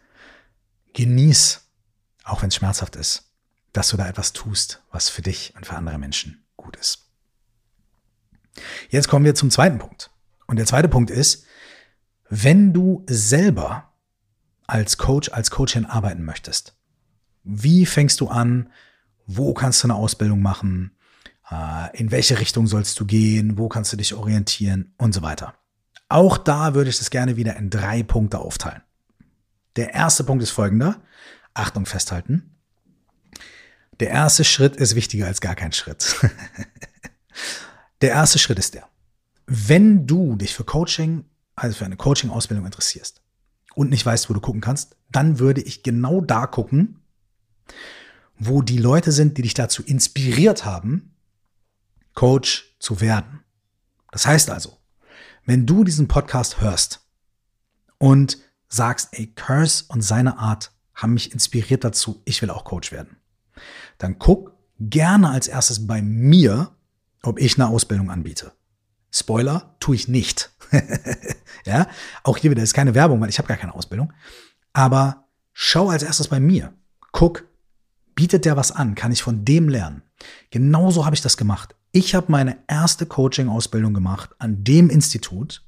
[0.93, 1.63] genieß,
[2.25, 3.34] auch wenn es schmerzhaft ist,
[3.75, 7.11] dass du da etwas tust, was für dich und für andere Menschen gut ist.
[8.89, 10.11] Jetzt kommen wir zum zweiten Punkt.
[10.47, 11.45] Und der zweite Punkt ist,
[12.31, 13.93] wenn du selber
[14.67, 16.77] als Coach, als Coachin arbeiten möchtest,
[17.43, 18.71] wie fängst du an?
[19.27, 20.93] Wo kannst du eine Ausbildung machen?
[21.51, 23.59] Äh, in welche Richtung sollst du gehen?
[23.59, 24.95] Wo kannst du dich orientieren?
[24.99, 25.55] Und so weiter.
[26.09, 28.83] Auch da würde ich das gerne wieder in drei Punkte aufteilen.
[29.75, 31.01] Der erste Punkt ist folgender.
[31.55, 32.54] Achtung festhalten.
[34.01, 36.17] Der erste Schritt ist wichtiger als gar kein Schritt.
[38.01, 38.89] der erste Schritt ist der.
[39.47, 43.23] Wenn du dich für Coaching, also für eine Coaching-Ausbildung interessierst
[43.75, 47.01] und nicht weißt, wo du gucken kannst, dann würde ich genau da gucken,
[48.39, 51.15] wo die Leute sind, die dich dazu inspiriert haben,
[52.15, 53.45] Coach zu werden.
[54.11, 54.79] Das heißt also,
[55.45, 57.07] wenn du diesen Podcast hörst
[57.99, 62.93] und sagst, ey, Curse und seine Art haben mich inspiriert dazu, ich will auch Coach
[62.93, 63.17] werden,
[63.99, 66.73] dann guck gerne als erstes bei mir,
[67.23, 68.53] ob ich eine Ausbildung anbiete.
[69.11, 70.51] Spoiler, tue ich nicht.
[71.65, 71.87] ja,
[72.25, 74.13] auch hier wieder ist keine Werbung, weil ich habe gar keine Ausbildung.
[74.73, 76.75] Aber schau als erstes bei mir.
[77.13, 77.45] Guck,
[78.15, 78.95] bietet der was an?
[78.95, 80.03] Kann ich von dem lernen?
[80.51, 81.77] Genauso habe ich das gemacht.
[81.93, 85.63] Ich habe meine erste Coaching-Ausbildung gemacht an dem Institut,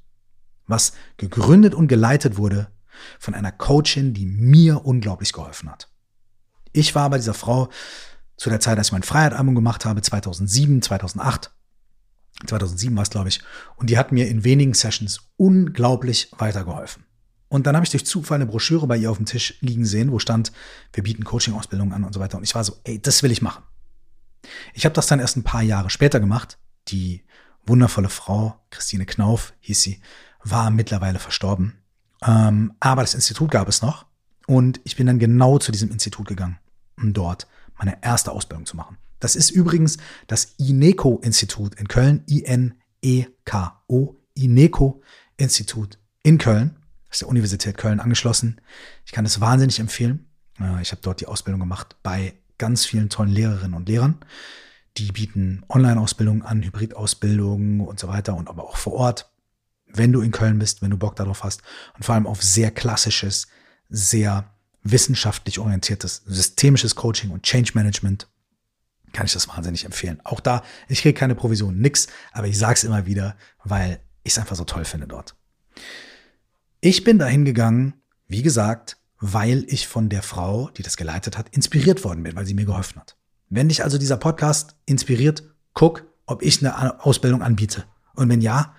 [0.65, 2.67] was gegründet und geleitet wurde
[3.19, 5.89] von einer Coachin, die mir unglaublich geholfen hat.
[6.73, 7.69] Ich war bei dieser Frau
[8.37, 11.51] zu der Zeit, als ich mein Freiheit-Album gemacht habe, 2007, 2008.
[12.45, 13.41] 2007 war es, glaube ich.
[13.75, 17.03] Und die hat mir in wenigen Sessions unglaublich weitergeholfen.
[17.49, 20.11] Und dann habe ich durch Zufall eine Broschüre bei ihr auf dem Tisch liegen sehen,
[20.11, 20.51] wo stand,
[20.93, 22.37] wir bieten Coaching-Ausbildungen an und so weiter.
[22.37, 23.63] Und ich war so, ey, das will ich machen.
[24.73, 26.59] Ich habe das dann erst ein paar Jahre später gemacht.
[26.89, 27.23] Die
[27.65, 30.01] wundervolle Frau, Christine Knauf hieß sie,
[30.43, 31.81] war mittlerweile verstorben.
[32.25, 34.05] Ähm, aber das Institut gab es noch.
[34.45, 36.59] Und ich bin dann genau zu diesem Institut gegangen,
[36.97, 37.47] um dort
[37.77, 38.97] meine erste Ausbildung zu machen.
[39.19, 46.75] Das ist übrigens das INECO-Institut in Köln, I-N-E-K-O, INECO-Institut in Köln.
[47.07, 48.61] Das ist der Universität Köln angeschlossen.
[49.05, 50.29] Ich kann es wahnsinnig empfehlen.
[50.59, 54.19] Äh, ich habe dort die Ausbildung gemacht bei ganz vielen tollen Lehrerinnen und Lehrern.
[54.97, 59.31] Die bieten Online-Ausbildungen an, Hybrid-Ausbildungen und so weiter und aber auch vor Ort,
[59.85, 61.61] wenn du in Köln bist, wenn du Bock darauf hast
[61.95, 63.47] und vor allem auf sehr klassisches,
[63.89, 64.51] sehr
[64.91, 68.27] wissenschaftlich orientiertes, systemisches Coaching und Change Management,
[69.13, 70.19] kann ich das wahnsinnig empfehlen.
[70.23, 74.33] Auch da, ich kriege keine Provision, nix, aber ich sage es immer wieder, weil ich
[74.33, 75.35] es einfach so toll finde dort.
[76.81, 77.93] Ich bin dahin gegangen,
[78.27, 82.45] wie gesagt, weil ich von der Frau, die das geleitet hat, inspiriert worden bin, weil
[82.45, 83.15] sie mir geholfen hat.
[83.49, 87.85] Wenn dich also dieser Podcast inspiriert, guck, ob ich eine Ausbildung anbiete.
[88.13, 88.75] Und wenn ja,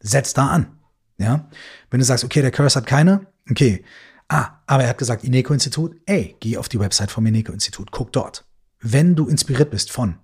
[0.00, 0.78] setz da an.
[1.18, 1.48] Ja?
[1.90, 3.84] Wenn du sagst, okay, der Curse hat keine, okay.
[4.28, 8.46] Ah, aber er hat gesagt, Ineco-Institut, ey, geh auf die Website vom Ineco-Institut, guck dort.
[8.80, 10.18] Wenn du inspiriert bist von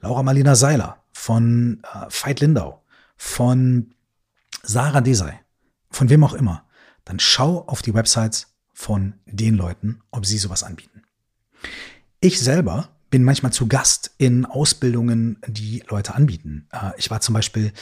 [0.00, 2.84] Laura Marlina Seiler, von äh, Veit Lindau,
[3.16, 3.94] von
[4.62, 5.40] Sarah Desai,
[5.90, 6.66] von wem auch immer,
[7.04, 11.02] dann schau auf die Websites von den Leuten, ob sie sowas anbieten.
[12.20, 16.66] Ich selber bin manchmal zu Gast in Ausbildungen, die Leute anbieten.
[16.72, 17.72] Äh, ich war zum Beispiel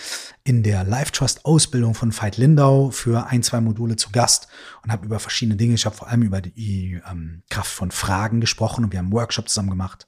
[0.45, 4.49] in der Life Trust Ausbildung von Veit Lindau für ein, zwei Module zu Gast
[4.83, 8.43] und habe über verschiedene Dinge, ich habe vor allem über die ähm, Kraft von Fragen
[8.43, 10.07] gesprochen und wir haben einen Workshop zusammen gemacht.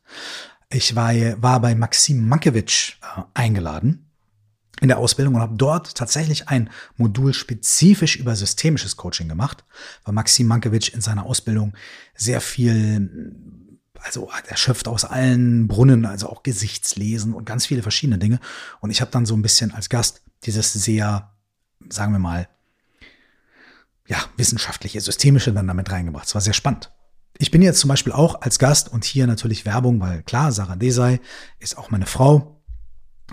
[0.68, 4.10] Ich war, war bei Maxim Mankiewicz äh, eingeladen
[4.82, 9.64] in der Ausbildung und habe dort tatsächlich ein Modul spezifisch über systemisches Coaching gemacht,
[10.04, 11.72] weil Maxim Mankiewicz in seiner Ausbildung
[12.14, 13.32] sehr viel,
[14.04, 18.38] also er schöpft aus allen Brunnen, also auch Gesichtslesen und ganz viele verschiedene Dinge.
[18.80, 21.32] Und ich habe dann so ein bisschen als Gast dieses sehr,
[21.88, 22.48] sagen wir mal,
[24.06, 26.26] ja, wissenschaftliche, systemische dann damit reingebracht.
[26.26, 26.92] Es war sehr spannend.
[27.38, 30.76] Ich bin jetzt zum Beispiel auch als Gast und hier natürlich Werbung, weil klar, Sarah
[30.76, 31.20] Desai
[31.58, 32.62] ist auch meine Frau.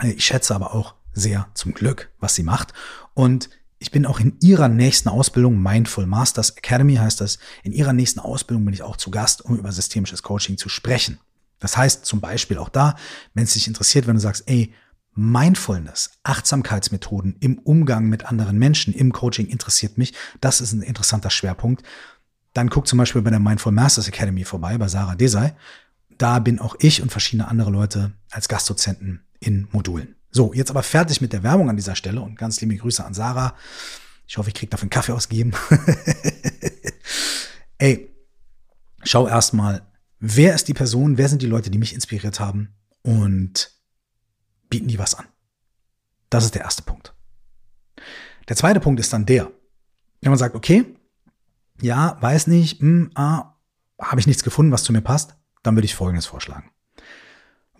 [0.02, 2.74] Ich schätze aber auch sehr zum Glück, was sie macht.
[3.14, 3.50] Und
[3.82, 8.20] ich bin auch in ihrer nächsten Ausbildung, Mindful Masters Academy heißt das, in ihrer nächsten
[8.20, 11.20] Ausbildung bin ich auch zu Gast, um über systemisches Coaching zu sprechen.
[11.58, 12.96] Das heißt zum Beispiel auch da,
[13.34, 14.72] wenn es dich interessiert, wenn du sagst, ey,
[15.16, 21.32] Mindfulness, Achtsamkeitsmethoden im Umgang mit anderen Menschen, im Coaching interessiert mich, das ist ein interessanter
[21.32, 21.84] Schwerpunkt,
[22.54, 25.56] dann guck zum Beispiel bei der Mindful Masters Academy vorbei, bei Sarah Desai.
[26.20, 30.21] Da bin auch ich und verschiedene andere Leute als Gastdozenten in Modulen.
[30.32, 33.14] So, jetzt aber fertig mit der Werbung an dieser Stelle und ganz liebe Grüße an
[33.14, 33.56] Sarah.
[34.28, 35.52] Ich hoffe, ich kriege dafür einen Kaffee ausgegeben.
[37.78, 38.16] Ey,
[39.04, 39.86] schau erstmal,
[40.20, 43.72] wer ist die Person, wer sind die Leute, die mich inspiriert haben und
[44.70, 45.26] bieten die was an.
[46.30, 47.14] Das ist der erste Punkt.
[48.48, 49.52] Der zweite Punkt ist dann der,
[50.22, 50.86] wenn man sagt, okay,
[51.82, 53.56] ja, weiß nicht, hm, ah,
[54.00, 56.72] habe ich nichts gefunden, was zu mir passt, dann würde ich Folgendes vorschlagen.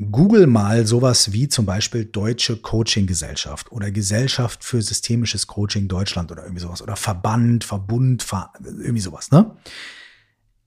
[0.10, 6.32] Google mal sowas wie zum Beispiel Deutsche Coaching Gesellschaft oder Gesellschaft für systemisches Coaching Deutschland
[6.32, 9.52] oder irgendwie sowas oder Verband, Verbund, Ver irgendwie sowas, ne?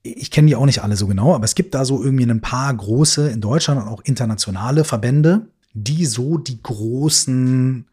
[0.03, 2.39] Ich kenne die auch nicht alle so genau, aber es gibt da so irgendwie ein
[2.39, 7.87] paar große in Deutschland und auch internationale Verbände, die so die großen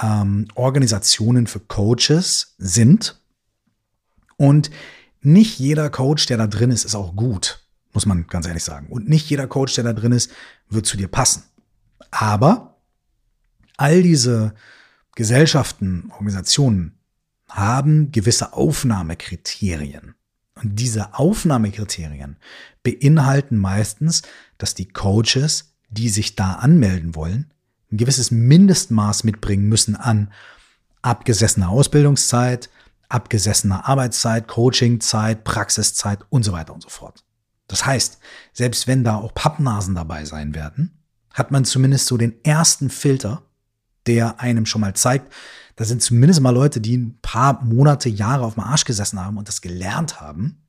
[0.00, 3.20] ähm, Organisationen für Coaches sind.
[4.36, 4.70] Und
[5.20, 8.86] nicht jeder Coach, der da drin ist, ist auch gut muss man ganz ehrlich sagen.
[8.88, 10.30] Und nicht jeder Coach, der da drin ist,
[10.68, 11.44] wird zu dir passen.
[12.10, 12.78] Aber
[13.76, 14.54] all diese
[15.14, 16.98] Gesellschaften, Organisationen
[17.48, 20.14] haben gewisse Aufnahmekriterien.
[20.54, 22.36] Und diese Aufnahmekriterien
[22.82, 24.22] beinhalten meistens,
[24.58, 27.52] dass die Coaches, die sich da anmelden wollen,
[27.90, 30.32] ein gewisses Mindestmaß mitbringen müssen an
[31.00, 32.68] abgesessener Ausbildungszeit,
[33.08, 37.24] abgesessener Arbeitszeit, Coachingzeit, Praxiszeit und so weiter und so fort.
[37.68, 38.18] Das heißt,
[38.52, 43.42] selbst wenn da auch Pappnasen dabei sein werden, hat man zumindest so den ersten Filter,
[44.06, 45.32] der einem schon mal zeigt,
[45.76, 49.38] da sind zumindest mal Leute, die ein paar Monate, Jahre auf dem Arsch gesessen haben
[49.38, 50.60] und das gelernt haben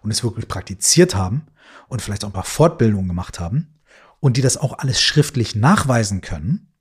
[0.00, 1.46] und es wirklich praktiziert haben
[1.88, 3.74] und vielleicht auch ein paar Fortbildungen gemacht haben
[4.20, 6.72] und die das auch alles schriftlich nachweisen können,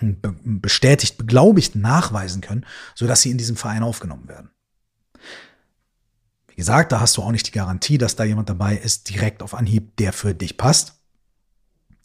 [0.00, 4.50] bestätigt, beglaubigt nachweisen können, sodass sie in diesem Verein aufgenommen werden.
[6.52, 9.42] Wie gesagt, da hast du auch nicht die Garantie, dass da jemand dabei ist, direkt
[9.42, 10.94] auf Anhieb, der für dich passt.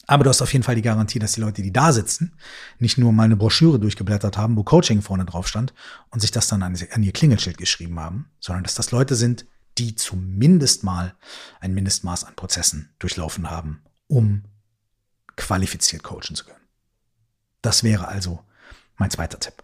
[0.06, 2.32] Aber du hast auf jeden Fall die Garantie, dass die Leute, die da sitzen,
[2.78, 5.74] nicht nur mal eine Broschüre durchgeblättert haben, wo Coaching vorne drauf stand
[6.10, 9.44] und sich das dann an, an ihr Klingelschild geschrieben haben, sondern dass das Leute sind,
[9.76, 11.14] die zumindest mal
[11.60, 14.44] ein Mindestmaß an Prozessen durchlaufen haben, um
[15.36, 16.56] qualifiziert coachen zu können.
[17.60, 18.42] Das wäre also
[18.96, 19.62] mein zweiter Tipp.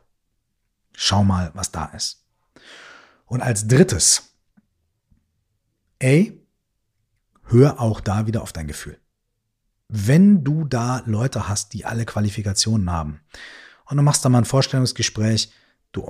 [0.93, 2.23] Schau mal, was da ist.
[3.25, 4.34] Und als drittes
[6.05, 6.39] ey,
[7.45, 8.99] hör auch da wieder auf dein Gefühl.
[9.89, 13.21] Wenn du da Leute hast, die alle Qualifikationen haben
[13.87, 15.51] und du machst da mal ein Vorstellungsgespräch,
[15.93, 16.03] du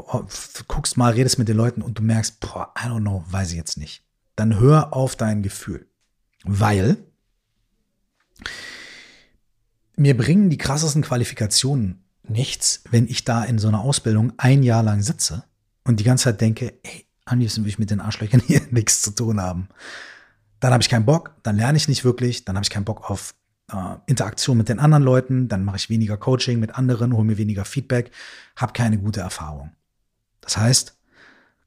[0.66, 3.56] guckst mal, redest mit den Leuten und du merkst, boah, I don't know, weiß ich
[3.56, 4.02] jetzt nicht.
[4.34, 5.86] Dann hör auf dein Gefühl.
[6.42, 6.96] Weil
[9.96, 14.82] mir bringen die krassesten Qualifikationen nichts, wenn ich da in so einer Ausbildung ein Jahr
[14.82, 15.44] lang sitze
[15.84, 19.02] und die ganze Zeit denke, ey, Am liebsten will ich mit den Arschlöchern hier nichts
[19.02, 19.68] zu tun haben.
[20.60, 23.10] Dann habe ich keinen Bock, dann lerne ich nicht wirklich, dann habe ich keinen Bock
[23.10, 23.34] auf
[23.70, 27.38] äh, Interaktion mit den anderen Leuten, dann mache ich weniger Coaching mit anderen, hole mir
[27.38, 28.10] weniger Feedback,
[28.56, 29.72] habe keine gute Erfahrung.
[30.40, 30.96] Das heißt,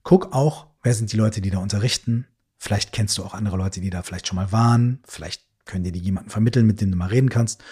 [0.03, 2.27] guck auch, wer sind die Leute, die da unterrichten.
[2.57, 4.99] Vielleicht kennst du auch andere Leute, die da vielleicht schon mal waren.
[5.05, 7.63] Vielleicht können dir die jemanden vermitteln, mit dem du mal reden kannst.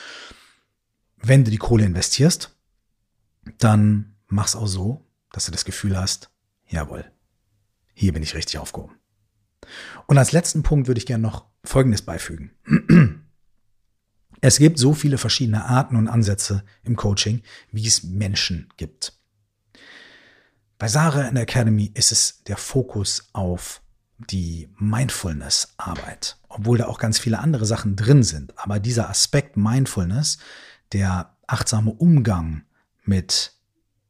[1.18, 2.56] Wenn du die Kohle investierst,
[3.58, 6.30] dann mach's auch so, dass du das Gefühl hast,
[6.68, 7.06] jawohl,
[7.96, 8.96] hier bin ich richtig aufgehoben.
[10.06, 12.52] Und als letzten Punkt würde ich gerne noch Folgendes beifügen.
[14.42, 19.18] Es gibt so viele verschiedene Arten und Ansätze im Coaching, wie es Menschen gibt.
[20.78, 23.82] Bei Sarah in der Academy ist es der Fokus auf
[24.18, 28.58] die Mindfulness-Arbeit, obwohl da auch ganz viele andere Sachen drin sind.
[28.60, 30.38] Aber dieser Aspekt Mindfulness,
[30.92, 32.64] der achtsame Umgang
[33.04, 33.54] mit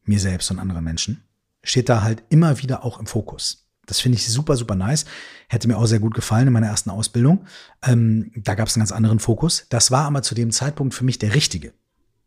[0.03, 1.23] mir selbst und anderen Menschen,
[1.63, 3.64] steht da halt immer wieder auch im Fokus.
[3.85, 5.05] Das finde ich super, super nice.
[5.47, 7.45] Hätte mir auch sehr gut gefallen in meiner ersten Ausbildung.
[7.83, 9.65] Ähm, da gab es einen ganz anderen Fokus.
[9.69, 11.73] Das war aber zu dem Zeitpunkt für mich der richtige.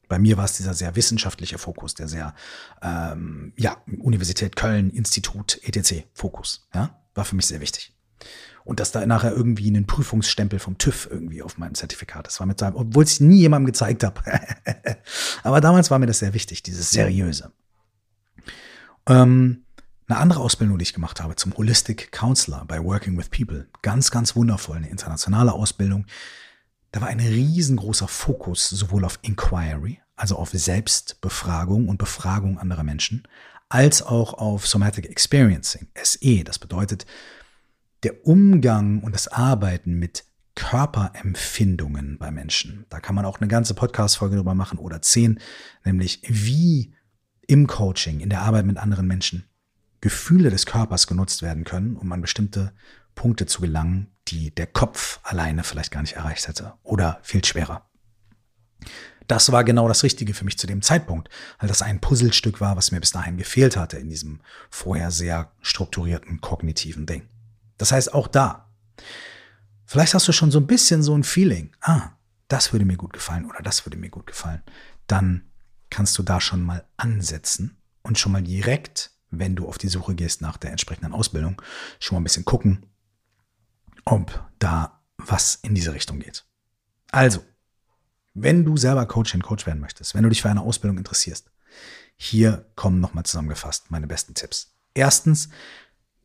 [0.09, 2.35] Bei mir war es dieser sehr wissenschaftliche Fokus, der sehr,
[2.83, 6.05] ähm, ja, Universität Köln, Institut, etc.
[6.15, 6.69] Fokus.
[6.75, 7.95] Ja, war für mich sehr wichtig.
[8.65, 12.47] Und dass da nachher irgendwie einen Prüfungsstempel vom TÜV irgendwie auf meinem Zertifikat ist, war
[12.47, 14.21] mit seinem, obwohl ich es nie jemandem gezeigt habe.
[15.43, 17.53] aber damals war mir das sehr wichtig, dieses Seriöse.
[19.07, 19.65] Ähm,
[20.09, 23.69] eine andere Ausbildung, die ich gemacht habe zum Holistic Counselor bei Working with People.
[23.83, 26.07] Ganz, ganz wundervoll, eine internationale Ausbildung.
[26.93, 33.29] Da war ein riesengroßer Fokus sowohl auf Inquiry, also auf Selbstbefragung und Befragung anderer Menschen,
[33.69, 36.43] als auch auf Somatic Experiencing, SE.
[36.43, 37.05] Das bedeutet,
[38.03, 42.87] der Umgang und das Arbeiten mit Körperempfindungen bei Menschen.
[42.89, 45.39] Da kann man auch eine ganze Podcast-Folge drüber machen oder zehn,
[45.85, 46.95] nämlich wie
[47.47, 49.45] im Coaching, in der Arbeit mit anderen Menschen
[50.01, 52.73] Gefühle des Körpers genutzt werden können, um an bestimmte
[53.15, 57.89] Punkte zu gelangen, die der Kopf alleine vielleicht gar nicht erreicht hätte oder viel schwerer.
[59.27, 62.77] Das war genau das Richtige für mich zu dem Zeitpunkt, weil das ein Puzzlestück war,
[62.77, 67.29] was mir bis dahin gefehlt hatte in diesem vorher sehr strukturierten kognitiven Ding.
[67.77, 68.73] Das heißt, auch da,
[69.85, 72.13] vielleicht hast du schon so ein bisschen so ein Feeling, ah,
[72.49, 74.63] das würde mir gut gefallen oder das würde mir gut gefallen.
[75.07, 75.51] Dann
[75.91, 80.15] kannst du da schon mal ansetzen und schon mal direkt wenn du auf die Suche
[80.15, 81.61] gehst nach der entsprechenden Ausbildung,
[81.99, 82.87] schon mal ein bisschen gucken,
[84.05, 86.45] ob da was in diese Richtung geht.
[87.11, 87.45] Also,
[88.35, 91.51] wenn du selber Coach und Coach werden möchtest, wenn du dich für eine Ausbildung interessierst,
[92.17, 94.75] hier kommen nochmal zusammengefasst meine besten Tipps.
[94.95, 95.49] Erstens,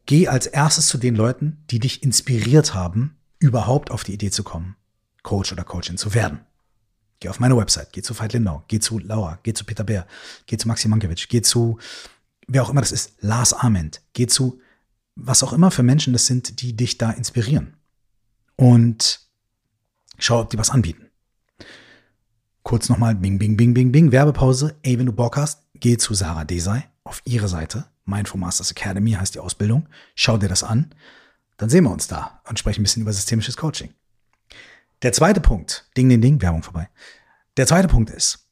[0.05, 4.43] geh als erstes zu den Leuten, die dich inspiriert haben, überhaupt auf die Idee zu
[4.43, 4.75] kommen,
[5.21, 6.45] Coach oder Coachin zu werden.
[7.19, 10.07] Geh auf meine Website, geh zu Veit Lindau, geh zu Laura, geh zu Peter Bär,
[10.45, 11.77] geh zu Maxi Mankiewicz, geh zu
[12.47, 14.59] wer auch immer das ist, Lars Ament, geh zu
[15.15, 17.77] was auch immer für Menschen das sind, die dich da inspirieren.
[18.55, 19.21] Und
[20.17, 21.09] schau, ob die was anbieten.
[22.63, 24.75] Kurz nochmal, bing, bing, bing, bing, bing, Werbepause.
[24.83, 27.85] Ey, wenn du Bock hast, geh zu Sarah Desai auf ihre Seite.
[28.05, 29.87] Mindful Masters Academy heißt die Ausbildung.
[30.15, 30.93] Schau dir das an.
[31.57, 33.93] Dann sehen wir uns da und sprechen ein bisschen über systemisches Coaching.
[35.01, 36.89] Der zweite Punkt, ding, ding, ding, Werbung vorbei.
[37.57, 38.47] Der zweite Punkt ist,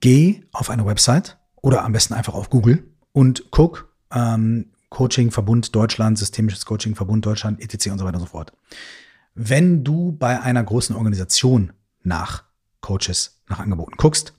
[0.00, 5.74] geh auf eine Website oder am besten einfach auf Google und guck ähm, Coaching Verbund
[5.74, 7.92] Deutschland, systemisches Coaching Verbund Deutschland, etc.
[7.92, 8.52] und so weiter und so fort.
[9.34, 11.72] Wenn du bei einer großen Organisation
[12.02, 12.44] nach
[12.82, 14.34] Coaches, nach Angeboten guckst,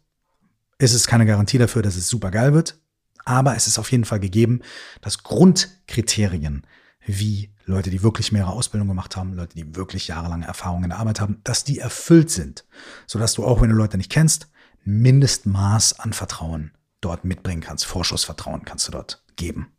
[0.77, 2.79] ist es keine Garantie dafür, dass es super geil wird,
[3.25, 4.61] aber es ist auf jeden Fall gegeben,
[5.01, 6.67] dass Grundkriterien
[7.05, 10.99] wie Leute, die wirklich mehrere Ausbildungen gemacht haben, Leute, die wirklich jahrelange Erfahrung in der
[10.99, 12.65] Arbeit haben, dass die erfüllt sind,
[13.07, 14.49] sodass du auch, wenn du Leute nicht kennst,
[14.85, 16.71] Mindestmaß an Vertrauen
[17.03, 17.85] dort mitbringen kannst.
[17.85, 19.73] Vorschussvertrauen kannst du dort geben.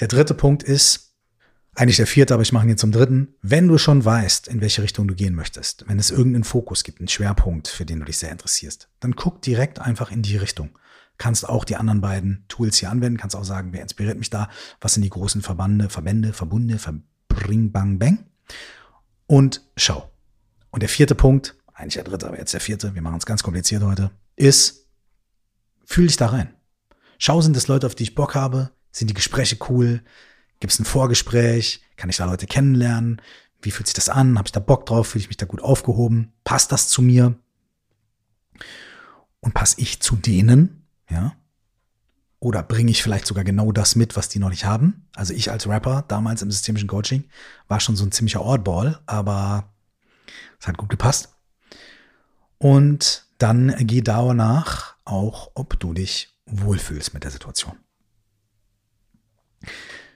[0.00, 1.08] Der dritte Punkt ist,
[1.74, 3.34] eigentlich der vierte, aber ich mache ihn jetzt zum dritten.
[3.40, 6.98] Wenn du schon weißt, in welche Richtung du gehen möchtest, wenn es irgendeinen Fokus gibt,
[6.98, 10.76] einen Schwerpunkt, für den du dich sehr interessierst, dann guck direkt einfach in die Richtung.
[11.18, 14.48] Kannst auch die anderen beiden Tools hier anwenden, kannst auch sagen, wer inspiriert mich da,
[14.80, 18.26] was sind die großen Verbande, Verbände, Verbunde, Verbring, Bang, Bang.
[19.26, 20.10] Und schau.
[20.70, 23.44] Und der vierte Punkt, eigentlich der dritte, aber jetzt der vierte, wir machen es ganz
[23.44, 24.87] kompliziert heute, ist,
[25.90, 26.54] Fühl dich da rein.
[27.16, 28.72] Schau, sind das Leute, auf die ich Bock habe?
[28.92, 30.02] Sind die Gespräche cool?
[30.60, 31.80] Gibt es ein Vorgespräch?
[31.96, 33.22] Kann ich da Leute kennenlernen?
[33.62, 34.36] Wie fühlt sich das an?
[34.36, 35.08] Habe ich da Bock drauf?
[35.08, 36.34] Fühle ich mich da gut aufgehoben?
[36.44, 37.38] Passt das zu mir?
[39.40, 40.86] Und passe ich zu denen?
[41.08, 41.34] Ja.
[42.38, 45.08] Oder bringe ich vielleicht sogar genau das mit, was die noch nicht haben?
[45.16, 47.24] Also ich als Rapper damals im systemischen Coaching
[47.66, 49.72] war schon so ein ziemlicher Oddball, aber
[50.60, 51.34] es hat gut gepasst.
[52.58, 57.74] Und dann geh danach auch, ob du dich wohlfühlst mit der Situation.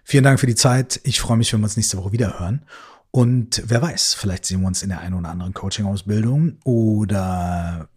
[0.05, 1.01] Vielen Dank für die Zeit.
[1.05, 2.65] Ich freue mich, wenn wir uns nächste Woche wieder hören.
[3.11, 7.89] Und wer weiß, vielleicht sehen wir uns in der einen oder anderen Coaching-Ausbildung oder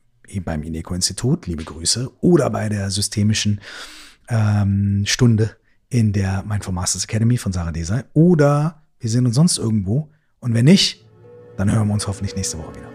[0.43, 3.61] beim INECO-Institut, liebe Grüße, oder bei der systemischen
[4.27, 5.55] ähm, Stunde
[5.89, 8.03] in der Mindful Masters Academy von Sarah Desai.
[8.13, 10.09] Oder wir sehen uns sonst irgendwo.
[10.39, 11.05] Und wenn nicht,
[11.57, 12.89] dann hören wir uns hoffentlich nächste Woche wieder.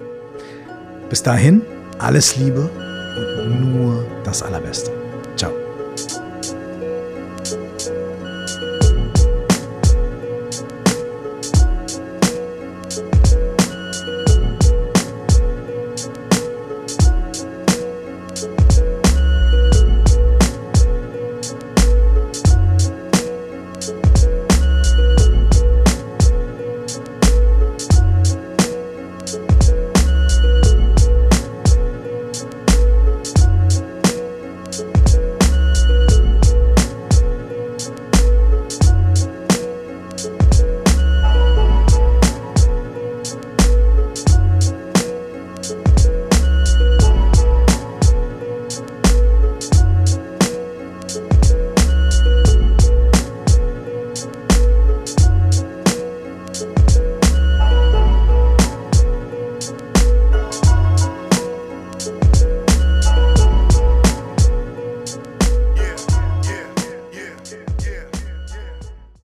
[1.08, 1.62] Bis dahin,
[1.98, 4.99] alles Liebe und nur das Allerbeste.